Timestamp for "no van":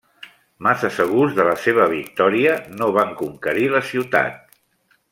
2.81-3.15